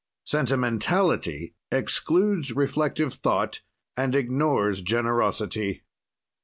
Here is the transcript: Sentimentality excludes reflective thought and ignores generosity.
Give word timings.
Sentimentality 0.25 1.53
excludes 1.71 2.53
reflective 2.53 3.13
thought 3.13 3.61
and 3.95 4.15
ignores 4.15 4.81
generosity. 4.81 5.83